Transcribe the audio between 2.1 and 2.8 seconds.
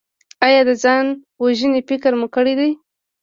مو کړی دی؟